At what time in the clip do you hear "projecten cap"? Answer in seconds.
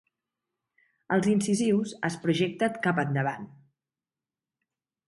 2.25-3.05